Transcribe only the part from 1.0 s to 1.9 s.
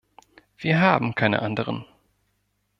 keine anderen.